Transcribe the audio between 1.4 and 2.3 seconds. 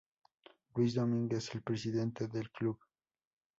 el presidente